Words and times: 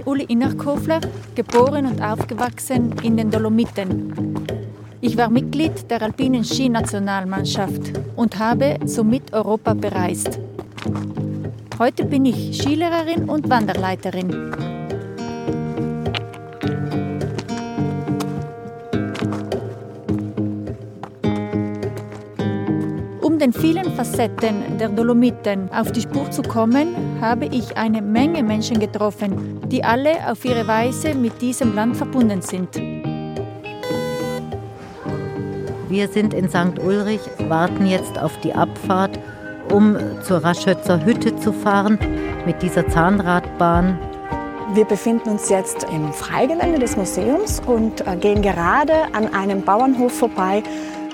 Uli 0.00 0.24
Innerkofler, 0.24 1.00
geboren 1.34 1.86
und 1.86 2.00
aufgewachsen 2.00 2.94
in 3.02 3.16
den 3.16 3.30
Dolomiten. 3.30 4.14
Ich 5.00 5.18
war 5.18 5.28
Mitglied 5.28 5.90
der 5.90 6.00
alpinen 6.00 6.44
Skinationalmannschaft 6.44 7.92
und 8.16 8.38
habe 8.38 8.78
somit 8.86 9.32
Europa 9.32 9.74
bereist. 9.74 10.38
Heute 11.78 12.04
bin 12.04 12.24
ich 12.24 12.56
Skilehrerin 12.56 13.28
und 13.28 13.50
Wanderleiterin. 13.50 14.71
Den 23.42 23.52
vielen 23.52 23.92
Facetten 23.96 24.78
der 24.78 24.88
Dolomiten 24.88 25.68
auf 25.72 25.90
die 25.90 26.02
Spur 26.02 26.30
zu 26.30 26.42
kommen, 26.42 26.94
habe 27.20 27.46
ich 27.46 27.76
eine 27.76 28.00
Menge 28.00 28.40
Menschen 28.44 28.78
getroffen, 28.78 29.60
die 29.68 29.82
alle 29.82 30.12
auf 30.30 30.44
ihre 30.44 30.68
Weise 30.68 31.12
mit 31.14 31.42
diesem 31.42 31.74
Land 31.74 31.96
verbunden 31.96 32.40
sind. 32.40 32.76
Wir 35.88 36.06
sind 36.06 36.34
in 36.34 36.48
St. 36.48 36.78
Ulrich, 36.86 37.20
warten 37.48 37.86
jetzt 37.86 38.16
auf 38.16 38.38
die 38.42 38.54
Abfahrt, 38.54 39.18
um 39.72 39.96
zur 40.22 40.38
Raschötzer 40.44 41.04
Hütte 41.04 41.34
zu 41.34 41.52
fahren 41.52 41.98
mit 42.46 42.62
dieser 42.62 42.86
Zahnradbahn. 42.86 43.98
Wir 44.74 44.84
befinden 44.84 45.30
uns 45.30 45.48
jetzt 45.48 45.84
im 45.92 46.12
Freigelände 46.12 46.78
des 46.78 46.96
Museums 46.96 47.60
und 47.66 48.06
äh, 48.06 48.16
gehen 48.16 48.40
gerade 48.40 48.94
an 49.12 49.34
einem 49.34 49.62
Bauernhof 49.62 50.12
vorbei, 50.12 50.62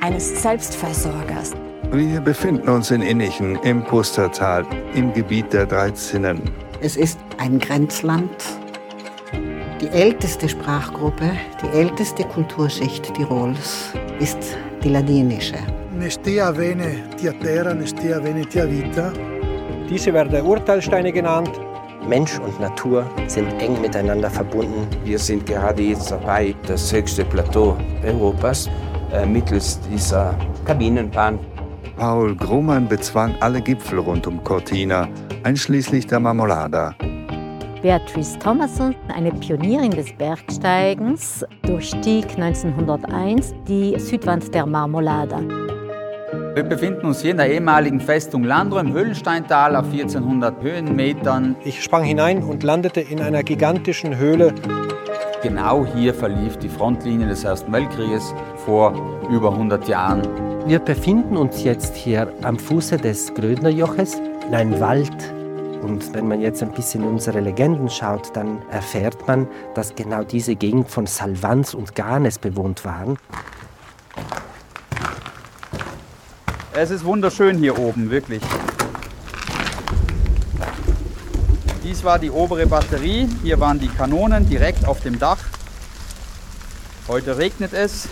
eines 0.00 0.42
Selbstversorgers. 0.42 1.54
Wir 1.90 2.20
befinden 2.20 2.68
uns 2.68 2.90
in 2.90 3.00
Innichen 3.00 3.56
im 3.62 3.82
Pustertal, 3.82 4.66
im 4.94 5.10
Gebiet 5.14 5.54
der 5.54 5.64
Dreizinnen. 5.64 6.42
Es 6.82 6.98
ist 6.98 7.18
ein 7.38 7.58
Grenzland. 7.58 8.30
Die 9.80 9.88
älteste 9.88 10.50
Sprachgruppe, 10.50 11.30
die 11.62 11.68
älteste 11.68 12.24
Kulturschicht 12.24 13.14
Tirols 13.14 13.94
ist 14.20 14.58
die 14.84 14.90
ladinische. 14.90 15.56
Diese 19.88 20.12
werden 20.12 20.42
Urteilsteine 20.42 21.10
genannt. 21.10 21.50
Mensch 22.06 22.38
und 22.38 22.60
Natur 22.60 23.10
sind 23.28 23.50
eng 23.62 23.80
miteinander 23.80 24.28
verbunden. 24.28 24.86
Wir 25.04 25.18
sind 25.18 25.46
gerade 25.46 25.82
jetzt 25.82 26.10
dabei, 26.10 26.54
das 26.66 26.92
höchste 26.92 27.24
Plateau 27.24 27.78
Europas 28.04 28.68
äh, 29.10 29.24
mittels 29.24 29.80
dieser 29.90 30.34
Kabinenbahn. 30.66 31.38
Paul 31.98 32.36
Grumman 32.36 32.86
bezwang 32.86 33.34
alle 33.40 33.60
Gipfel 33.60 33.98
rund 33.98 34.24
um 34.28 34.44
Cortina, 34.44 35.08
einschließlich 35.42 36.06
der 36.06 36.20
Marmolada. 36.20 36.94
Beatrice 37.82 38.38
Thomason, 38.38 38.94
eine 39.12 39.32
Pionierin 39.32 39.90
des 39.90 40.12
Bergsteigens, 40.12 41.44
durchstieg 41.62 42.24
1901 42.36 43.52
die 43.66 43.98
Südwand 43.98 44.54
der 44.54 44.64
Marmolada. 44.64 45.40
Wir 46.54 46.62
befinden 46.62 47.04
uns 47.04 47.20
hier 47.20 47.32
in 47.32 47.38
der 47.38 47.50
ehemaligen 47.50 48.00
Festung 48.00 48.44
Landro 48.44 48.78
im 48.78 48.92
Höhlensteintal 48.92 49.74
auf 49.74 49.86
1400 49.86 50.62
Höhenmetern. 50.62 51.56
Ich 51.64 51.82
sprang 51.82 52.04
hinein 52.04 52.44
und 52.44 52.62
landete 52.62 53.00
in 53.00 53.20
einer 53.20 53.42
gigantischen 53.42 54.16
Höhle. 54.16 54.54
Genau 55.42 55.86
hier 55.86 56.12
verlief 56.12 56.56
die 56.56 56.68
Frontlinie 56.68 57.28
des 57.28 57.44
Ersten 57.44 57.72
Weltkrieges 57.72 58.34
vor 58.64 58.92
über 59.30 59.52
100 59.52 59.86
Jahren. 59.86 60.22
Wir 60.66 60.80
befinden 60.80 61.36
uns 61.36 61.62
jetzt 61.62 61.94
hier 61.94 62.32
am 62.42 62.58
Fuße 62.58 62.96
des 62.96 63.32
Grödnerjoches 63.34 64.20
in 64.48 64.54
einem 64.54 64.80
Wald 64.80 65.32
und 65.80 66.12
wenn 66.12 66.26
man 66.26 66.40
jetzt 66.40 66.60
ein 66.64 66.72
bisschen 66.72 67.04
in 67.04 67.10
unsere 67.10 67.38
Legenden 67.38 67.88
schaut, 67.88 68.34
dann 68.34 68.62
erfährt 68.72 69.28
man, 69.28 69.46
dass 69.74 69.94
genau 69.94 70.24
diese 70.24 70.56
Gegend 70.56 70.90
von 70.90 71.06
Salvans 71.06 71.72
und 71.72 71.94
Ganes 71.94 72.40
bewohnt 72.40 72.84
waren. 72.84 73.16
Es 76.74 76.90
ist 76.90 77.04
wunderschön 77.04 77.58
hier 77.58 77.78
oben, 77.78 78.10
wirklich. 78.10 78.42
Dies 81.88 82.04
war 82.04 82.18
die 82.18 82.30
obere 82.30 82.66
Batterie. 82.66 83.26
Hier 83.42 83.58
waren 83.60 83.80
die 83.80 83.88
Kanonen 83.88 84.46
direkt 84.46 84.86
auf 84.86 85.00
dem 85.00 85.18
Dach. 85.18 85.38
Heute 87.08 87.38
regnet 87.38 87.72
es, 87.72 88.06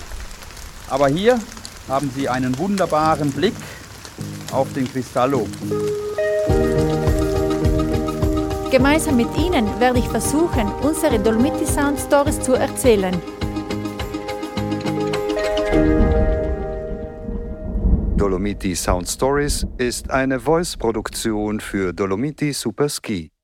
aber 0.89 1.09
hier 1.09 1.39
haben 1.87 2.11
Sie 2.17 2.27
einen 2.27 2.57
wunderbaren 2.57 3.31
Blick 3.33 3.53
auf 4.51 4.73
den 4.73 4.91
Cristallo. 4.91 5.47
Gemeinsam 8.71 9.19
mit 9.19 9.29
Ihnen 9.37 9.79
werde 9.79 9.99
ich 9.99 10.09
versuchen, 10.09 10.73
unsere 10.81 11.19
Dolomiti 11.19 11.67
Sound 11.67 12.01
Stories 12.01 12.41
zu 12.41 12.55
erzählen. 12.55 13.15
Dolomiti 18.17 18.75
Sound 18.75 19.07
Stories 19.07 19.67
ist 19.77 20.11
eine 20.11 20.41
Voice-Produktion 20.41 21.61
für 21.61 21.93
Dolomiti 21.93 22.55
Super 22.55 22.89
Ski. 22.89 23.36